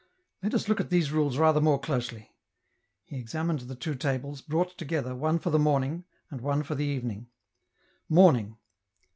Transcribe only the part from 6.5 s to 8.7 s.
for the evening. Morning.